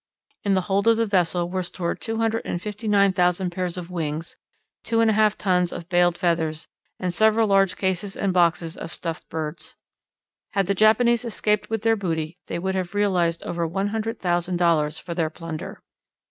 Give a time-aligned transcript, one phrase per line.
[0.43, 3.77] In the hold of the vessel were stored two hundred and fifty nine thousand pairs
[3.77, 4.35] of wings,
[4.83, 6.67] two and a half tons of baled feathers,
[6.99, 9.75] and several large cases and boxes of stuffed birds.
[10.53, 14.57] Had the Japanese escaped with their booty they would have realized over one hundred thousand
[14.57, 15.83] dollars for their plunder.